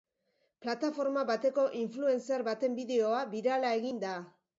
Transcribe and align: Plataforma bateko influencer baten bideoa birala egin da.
Plataforma 0.65 1.25
bateko 1.31 1.65
influencer 1.81 2.43
baten 2.47 2.79
bideoa 2.79 3.21
birala 3.35 3.75
egin 3.81 4.01
da. 4.05 4.15